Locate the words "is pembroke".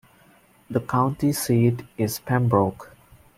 1.95-2.89